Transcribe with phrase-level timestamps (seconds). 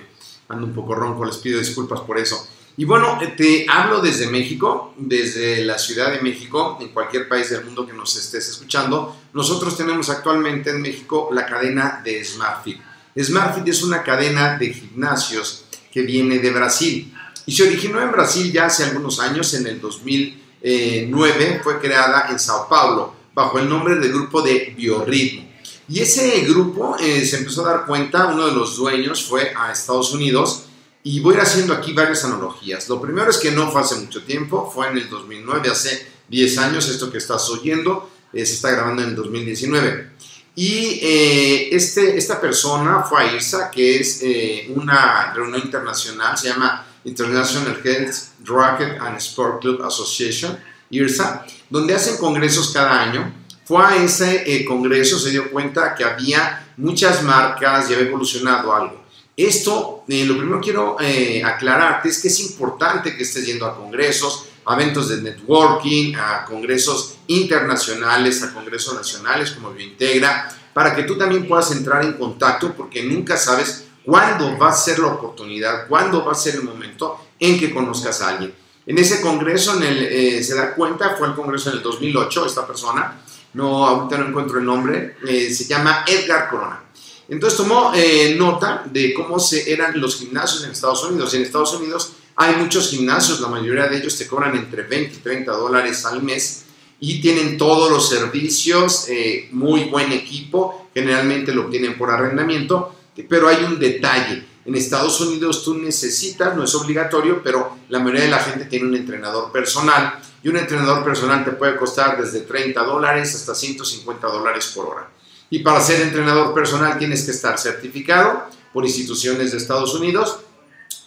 [0.50, 2.50] Ando un poco ronco, les pido disculpas por eso.
[2.80, 7.66] Y bueno, te hablo desde México, desde la Ciudad de México, en cualquier país del
[7.66, 9.18] mundo que nos estés escuchando.
[9.34, 12.80] Nosotros tenemos actualmente en México la cadena de SmartFit.
[13.20, 17.12] SmartFit es una cadena de gimnasios que viene de Brasil
[17.48, 22.38] y se originó en Brasil ya hace algunos años, en el 2009, fue creada en
[22.38, 25.48] Sao Paulo bajo el nombre del grupo de Biorritmo.
[25.90, 29.72] Y ese grupo eh, se empezó a dar cuenta, uno de los dueños fue a
[29.72, 30.67] Estados Unidos
[31.04, 32.90] y voy a ir haciendo aquí varias analogías.
[32.90, 36.58] Lo primero es que no fue hace mucho tiempo, fue en el 2009, hace 10
[36.58, 40.12] años, esto que estás oyendo eh, se está grabando en el 2019.
[40.56, 46.50] Y eh, este, esta persona fue a IRSA, que es eh, una reunión internacional, se
[46.50, 50.58] llama International Health, Racket and Sport Club Association,
[50.90, 53.34] IRSA, donde hacen congresos cada año.
[53.66, 58.74] Fue a ese eh, congreso, se dio cuenta que había muchas marcas y había evolucionado
[58.74, 59.06] algo.
[59.38, 63.76] Esto, eh, lo primero quiero eh, aclararte es que es importante que estés yendo a
[63.76, 71.04] congresos, a eventos de networking, a congresos internacionales, a congresos nacionales como Biointegra, para que
[71.04, 75.88] tú también puedas entrar en contacto porque nunca sabes cuándo va a ser la oportunidad,
[75.88, 78.56] cuándo va a ser el momento en que conozcas a alguien.
[78.88, 83.22] En ese congreso, eh, se da cuenta, fue el congreso en el 2008, esta persona,
[83.54, 86.87] no, ahorita no encuentro el nombre, se llama Edgar Corona.
[87.30, 91.34] Entonces tomó eh, nota de cómo se, eran los gimnasios en Estados Unidos.
[91.34, 95.18] En Estados Unidos hay muchos gimnasios, la mayoría de ellos te cobran entre 20 y
[95.18, 96.66] 30 dólares al mes
[97.00, 102.96] y tienen todos los servicios, eh, muy buen equipo, generalmente lo obtienen por arrendamiento,
[103.28, 104.46] pero hay un detalle.
[104.66, 108.88] En Estados Unidos tú necesitas, no es obligatorio, pero la mayoría de la gente tiene
[108.88, 114.28] un entrenador personal y un entrenador personal te puede costar desde 30 dólares hasta 150
[114.28, 115.10] dólares por hora.
[115.50, 120.40] Y para ser entrenador personal tienes que estar certificado por instituciones de Estados Unidos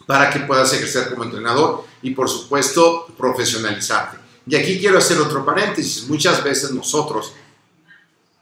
[0.06, 4.18] para que puedas ejercer como entrenador y por supuesto profesionalizarte.
[4.46, 6.08] Y aquí quiero hacer otro paréntesis.
[6.08, 7.32] Muchas veces nosotros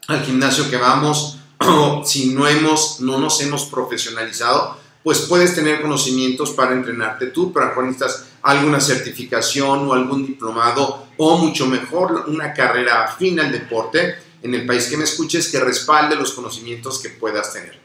[0.07, 1.37] al gimnasio que vamos,
[2.05, 7.67] si no, hemos, no nos hemos profesionalizado, pues puedes tener conocimientos para entrenarte tú, pero
[7.67, 14.15] mejor necesitas alguna certificación o algún diplomado o mucho mejor una carrera afín al deporte
[14.41, 17.79] en el país que me escuches que respalde los conocimientos que puedas tener.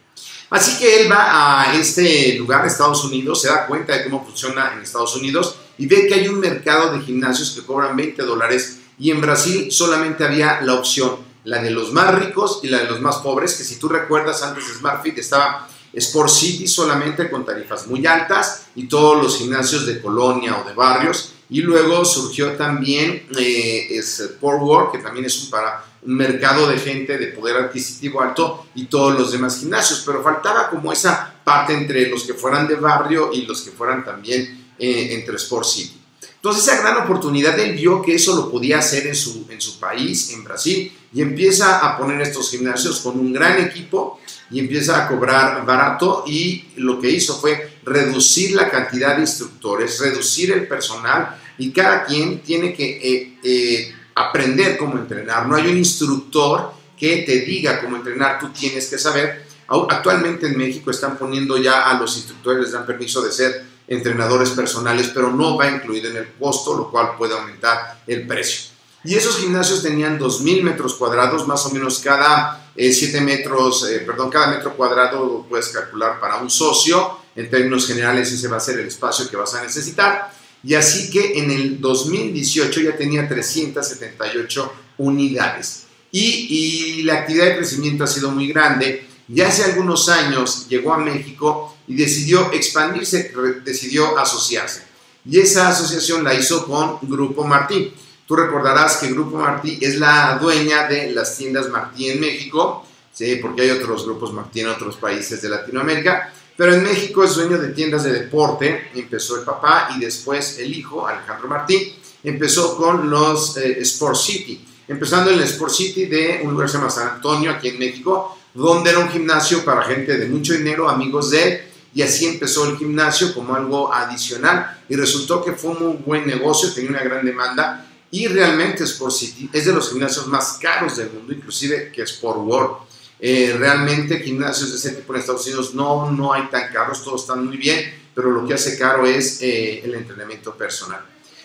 [0.50, 4.72] Así que él va a este lugar, Estados Unidos, se da cuenta de cómo funciona
[4.74, 8.78] en Estados Unidos y ve que hay un mercado de gimnasios que cobran 20 dólares
[8.98, 12.84] y en Brasil solamente había la opción, la de los más ricos y la de
[12.84, 17.44] los más pobres, que si tú recuerdas antes de SmartFit estaba Sport City solamente con
[17.44, 21.33] tarifas muy altas y todos los gimnasios de colonia o de barrios.
[21.50, 26.78] Y luego surgió también eh, Sport World, que también es un, para un mercado de
[26.78, 30.02] gente de poder adquisitivo alto y todos los demás gimnasios.
[30.06, 34.04] Pero faltaba como esa parte entre los que fueran de barrio y los que fueran
[34.04, 36.00] también eh, entre Sport City.
[36.44, 39.80] Entonces esa gran oportunidad, él vio que eso lo podía hacer en su, en su
[39.80, 44.20] país, en Brasil, y empieza a poner estos gimnasios con un gran equipo
[44.50, 50.00] y empieza a cobrar barato y lo que hizo fue reducir la cantidad de instructores,
[50.00, 55.46] reducir el personal y cada quien tiene que eh, eh, aprender cómo entrenar.
[55.46, 59.44] No hay un instructor que te diga cómo entrenar, tú tienes que saber.
[59.66, 64.50] Actualmente en México están poniendo ya a los instructores, les dan permiso de ser entrenadores
[64.50, 68.74] personales, pero no va incluido en el costo, lo cual puede aumentar el precio.
[69.04, 74.00] Y esos gimnasios tenían 2.000 metros cuadrados, más o menos cada 7 eh, metros, eh,
[74.00, 77.23] perdón, cada metro cuadrado puedes calcular para un socio.
[77.36, 80.32] En términos generales, ese va a ser el espacio que vas a necesitar.
[80.62, 85.84] Y así que en el 2018 ya tenía 378 unidades.
[86.10, 89.06] Y, y la actividad de crecimiento ha sido muy grande.
[89.28, 93.32] Ya hace algunos años llegó a México y decidió expandirse,
[93.64, 94.82] decidió asociarse.
[95.24, 97.92] Y esa asociación la hizo con Grupo Martín.
[98.26, 103.36] Tú recordarás que Grupo Martí es la dueña de las tiendas Martí en México, ¿sí?
[103.36, 107.58] porque hay otros grupos Martí en otros países de Latinoamérica, pero en México es dueño
[107.58, 113.10] de tiendas de deporte, empezó el papá y después el hijo, Alejandro Martí, empezó con
[113.10, 116.90] los eh, Sport City, empezando en el Sport City de un lugar que se llama
[116.90, 121.30] San Antonio, aquí en México, donde era un gimnasio para gente de mucho dinero, amigos
[121.30, 121.60] de él,
[121.92, 126.26] y así empezó el gimnasio como algo adicional y resultó que fue un muy buen
[126.26, 130.96] negocio, tenía una gran demanda y realmente Sport City es de los gimnasios más caros
[130.96, 132.76] del mundo, inclusive que Sport World.
[133.20, 137.22] Eh, realmente gimnasios de ese tipo en Estados Unidos no, no hay tan caros, todos
[137.22, 141.00] están muy bien, pero lo que hace caro es eh, el entrenamiento personal.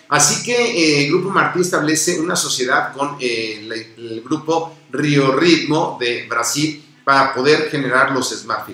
[0.08, 6.26] Así que eh, el Grupo Martí establece una sociedad con el grupo Rio Ritmo de
[6.28, 8.68] Brasil para poder generar los Smart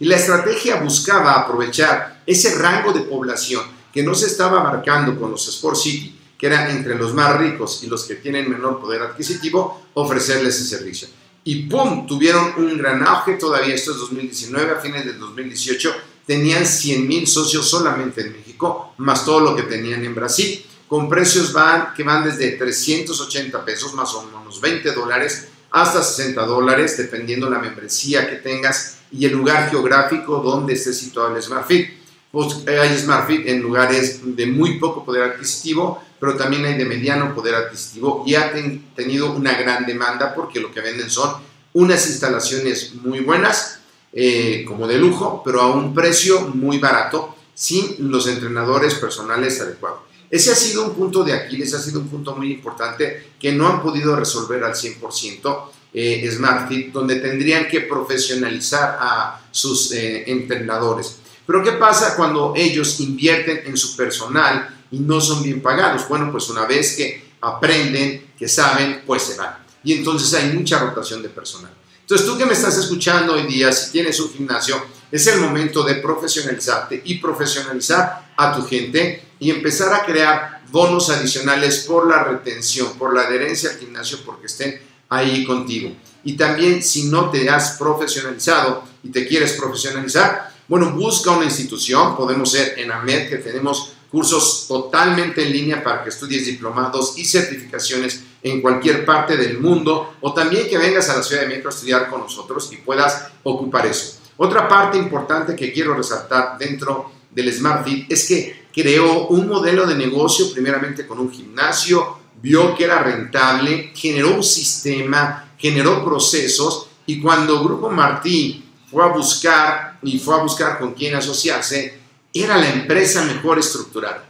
[0.00, 3.62] Y la estrategia buscaba aprovechar ese rango de población
[3.92, 7.82] que no se estaba marcando con los Sport City que eran entre los más ricos
[7.82, 11.08] y los que tienen menor poder adquisitivo, ofrecerles ese servicio.
[11.44, 12.06] Y ¡pum!
[12.06, 15.94] Tuvieron un gran auge, todavía esto es 2019, a fines del 2018,
[16.26, 21.08] tenían 100 mil socios solamente en México, más todo lo que tenían en Brasil, con
[21.08, 26.96] precios van, que van desde 380 pesos, más o menos 20 dólares, hasta 60 dólares,
[26.96, 31.97] dependiendo la membresía que tengas y el lugar geográfico donde esté situado el SmartFit.
[32.30, 37.34] Pues hay SmartFit en lugares de muy poco poder adquisitivo, pero también hay de mediano
[37.34, 38.52] poder adquisitivo y ha
[38.94, 41.36] tenido una gran demanda porque lo que venden son
[41.72, 43.80] unas instalaciones muy buenas,
[44.12, 50.00] eh, como de lujo, pero a un precio muy barato, sin los entrenadores personales adecuados.
[50.30, 53.66] Ese ha sido un punto de Aquiles, ha sido un punto muy importante que no
[53.66, 61.16] han podido resolver al 100% eh, SmartFit, donde tendrían que profesionalizar a sus eh, entrenadores.
[61.48, 66.06] Pero ¿qué pasa cuando ellos invierten en su personal y no son bien pagados?
[66.06, 69.56] Bueno, pues una vez que aprenden, que saben, pues se van.
[69.82, 71.72] Y entonces hay mucha rotación de personal.
[72.02, 74.76] Entonces tú que me estás escuchando hoy día, si tienes un gimnasio,
[75.10, 81.08] es el momento de profesionalizarte y profesionalizar a tu gente y empezar a crear bonos
[81.08, 85.96] adicionales por la retención, por la adherencia al gimnasio, porque estén ahí contigo.
[86.24, 92.14] Y también si no te has profesionalizado y te quieres profesionalizar, bueno, busca una institución,
[92.14, 97.24] podemos ser en AMED, que tenemos cursos totalmente en línea para que estudies diplomados y
[97.24, 101.68] certificaciones en cualquier parte del mundo, o también que vengas a la Ciudad de México
[101.68, 104.18] a estudiar con nosotros y puedas ocupar eso.
[104.36, 109.96] Otra parte importante que quiero resaltar dentro del SmartFit es que creó un modelo de
[109.96, 117.20] negocio primeramente con un gimnasio, vio que era rentable, generó un sistema, generó procesos y
[117.20, 121.98] cuando Grupo Martí fue a buscar y fue a buscar con quién asociarse,
[122.32, 124.24] era la empresa mejor estructurada.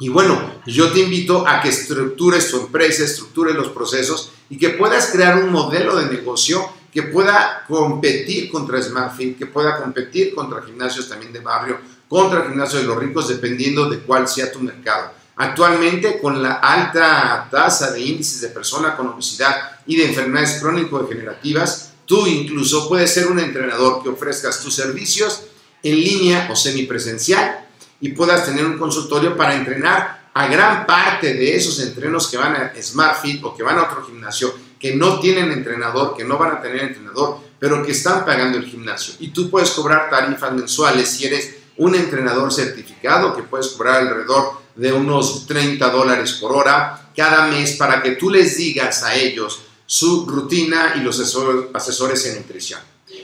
[0.00, 4.70] Y bueno, yo te invito a que estructures tu empresa, estructures los procesos y que
[4.70, 10.62] puedas crear un modelo de negocio que pueda competir contra SmartFit, que pueda competir contra
[10.62, 15.12] gimnasios también de barrio, contra gimnasios de los ricos, dependiendo de cuál sea tu mercado.
[15.36, 21.87] Actualmente, con la alta tasa de índices de personas con obesidad y de enfermedades crónico-degenerativas,
[22.08, 25.42] Tú incluso puedes ser un entrenador que ofrezcas tus servicios
[25.82, 27.66] en línea o semipresencial
[28.00, 32.56] y puedas tener un consultorio para entrenar a gran parte de esos entrenos que van
[32.56, 36.52] a SmartFit o que van a otro gimnasio, que no tienen entrenador, que no van
[36.52, 39.12] a tener entrenador, pero que están pagando el gimnasio.
[39.18, 44.62] Y tú puedes cobrar tarifas mensuales si eres un entrenador certificado, que puedes cobrar alrededor
[44.76, 49.64] de unos 30 dólares por hora cada mes para que tú les digas a ellos
[49.90, 52.78] su rutina y los asesores en nutrición.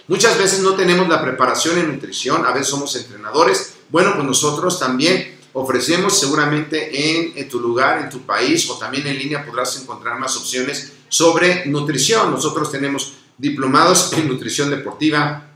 [0.09, 3.75] Muchas veces no tenemos la preparación en nutrición, a veces somos entrenadores.
[3.91, 9.19] Bueno, pues nosotros también ofrecemos seguramente en, tu lugar, en tu país o también en
[9.19, 12.31] línea podrás encontrar más opciones sobre nutrición.
[12.31, 15.47] Nosotros tenemos diplomados en nutrición deportiva,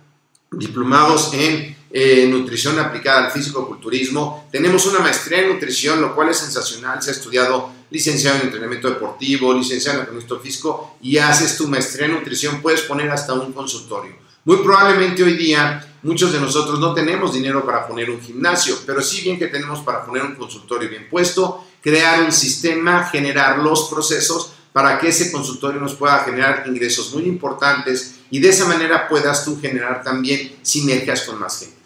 [0.50, 4.46] diplomados en eh, nutrición aplicada al físico-culturismo.
[4.52, 7.02] Tenemos una maestría en nutrición, lo cual es sensacional.
[7.02, 12.06] Se ha estudiado licenciado en entrenamiento deportivo, licenciado en entrenamiento físico y haces tu maestría
[12.06, 14.16] en nutrición, puedes poner hasta un consultorio.
[14.44, 19.02] Muy probablemente hoy día muchos de nosotros no tenemos dinero para poner un gimnasio, pero
[19.02, 23.88] sí bien que tenemos para poner un consultorio bien puesto, crear un sistema, generar los
[23.88, 29.08] procesos para que ese consultorio nos pueda generar ingresos muy importantes y de esa manera
[29.08, 31.77] puedas tú generar también sinergias con más gente.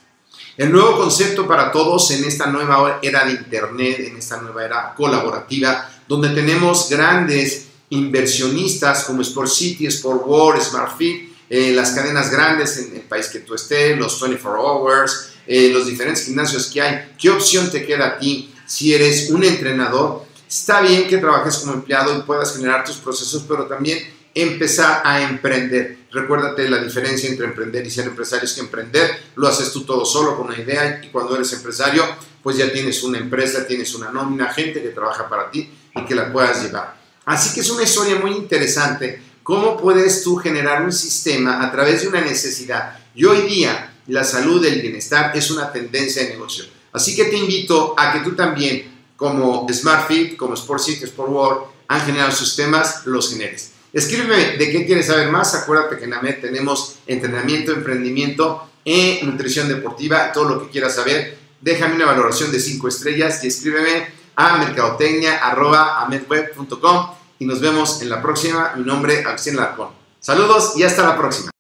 [0.57, 4.95] El nuevo concepto para todos en esta nueva era de Internet, en esta nueva era
[4.95, 12.77] colaborativa, donde tenemos grandes inversionistas como Sport City, Sport World, SmartFit, eh, las cadenas grandes
[12.77, 17.13] en el país que tú estés, los 24 Hours, eh, los diferentes gimnasios que hay.
[17.19, 20.27] ¿Qué opción te queda a ti si eres un entrenador?
[20.47, 24.01] Está bien que trabajes como empleado y puedas generar tus procesos, pero también
[24.35, 25.99] empezar a emprender.
[26.11, 30.05] Recuérdate la diferencia entre emprender y ser empresario es que emprender lo haces tú todo
[30.05, 32.05] solo con una idea y cuando eres empresario
[32.43, 36.15] pues ya tienes una empresa, tienes una nómina, gente que trabaja para ti y que
[36.15, 36.97] la puedas llevar.
[37.25, 42.03] Así que es una historia muy interesante cómo puedes tú generar un sistema a través
[42.03, 42.99] de una necesidad.
[43.15, 46.65] Y hoy día la salud, el bienestar es una tendencia de negocio.
[46.93, 51.63] Así que te invito a que tú también como SmartFit, como Sport City, Sport World,
[51.87, 53.72] han generado sus temas, los generes.
[53.93, 55.55] Escríbeme de qué quieres saber más.
[55.55, 61.37] Acuérdate que en AMED tenemos entrenamiento, emprendimiento e nutrición deportiva, todo lo que quieras saber.
[61.61, 64.07] Déjame una valoración de 5 estrellas y escríbeme
[64.37, 68.73] a mercadotecnia.amedweb.com y nos vemos en la próxima.
[68.77, 69.89] Mi nombre es Agustín Larcón.
[70.21, 71.51] Saludos y hasta la próxima.